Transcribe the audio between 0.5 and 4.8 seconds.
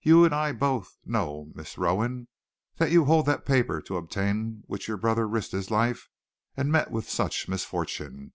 both know, Miss Rowan, that you hold that paper to obtain